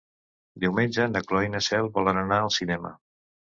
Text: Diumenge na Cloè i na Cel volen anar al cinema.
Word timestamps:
Diumenge 0.63 1.05
na 1.11 1.21
Cloè 1.27 1.45
i 1.49 1.53
na 1.57 1.63
Cel 1.67 1.91
volen 1.99 2.25
anar 2.25 2.43
al 2.47 2.53
cinema. 2.59 2.97